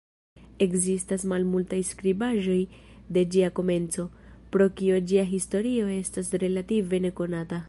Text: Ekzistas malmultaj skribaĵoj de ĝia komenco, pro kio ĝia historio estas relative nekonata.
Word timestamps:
Ekzistas 0.65 1.25
malmultaj 1.33 1.79
skribaĵoj 1.89 2.57
de 3.17 3.25
ĝia 3.35 3.51
komenco, 3.61 4.07
pro 4.57 4.69
kio 4.81 5.01
ĝia 5.13 5.27
historio 5.37 5.93
estas 6.01 6.37
relative 6.47 7.05
nekonata. 7.09 7.59